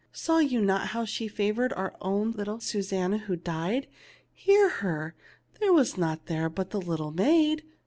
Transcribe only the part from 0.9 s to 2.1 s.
she favored our